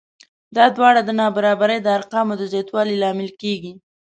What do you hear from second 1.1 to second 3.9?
نابرابرۍ د ارقامو د زیاتوالي لامل کېږي